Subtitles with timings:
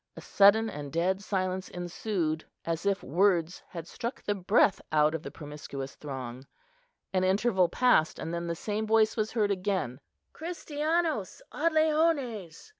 [0.17, 5.13] A sudden and dead silence ensued, as if the words had struck the breath out
[5.13, 6.47] of the promiscuous throng.
[7.13, 9.99] An interval passed; and then the same voice was heard again,
[10.33, 12.69] "Christianos ad leones!"